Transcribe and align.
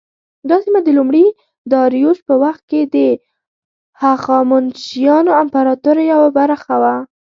دا 0.49 0.57
سیمه 0.65 0.79
د 0.83 0.89
لومړي 0.97 1.25
داریوش 1.71 2.17
په 2.27 2.33
وخت 2.43 2.61
کې 2.71 2.81
د 2.95 2.97
هخامنشیانو 4.03 5.31
امپراطورۍ 5.43 6.05
یوه 6.13 6.29
برخه 6.39 6.75
وه. 6.81 6.95